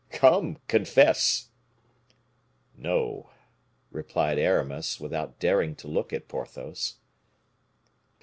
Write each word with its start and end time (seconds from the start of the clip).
Come, 0.09 0.57
confess." 0.67 1.51
"No," 2.75 3.29
replied 3.91 4.39
Aramis, 4.39 4.99
without 4.99 5.37
daring 5.37 5.75
to 5.75 5.87
look 5.87 6.11
at 6.11 6.27
Porthos. 6.27 6.95